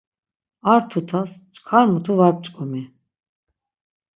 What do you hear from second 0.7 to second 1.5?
Ar tutas